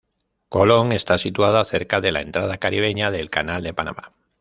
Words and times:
Colón 0.49 0.93
está 0.93 1.19
situada 1.19 1.63
cerca 1.63 2.01
de 2.01 2.11
la 2.11 2.21
entrada 2.21 2.57
caribeña 2.57 3.11
del 3.11 3.29
canal 3.29 3.61
de 3.61 3.75
Panamá. 3.75 4.13